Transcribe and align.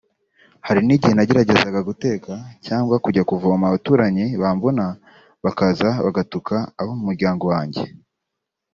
Hari 0.67 0.79
n’igihe 0.83 1.13
nageragezaga 1.15 1.79
guteka 1.89 2.31
cyangwa 2.65 2.95
kujya 3.03 3.23
kuvoma 3.29 3.63
abaturanyi 3.67 4.25
bambona 4.41 4.85
bakaza 5.43 5.89
bagatuka 6.05 6.55
abo 6.79 6.91
mu 6.97 7.03
muryango 7.09 7.45
wanjye 7.53 7.83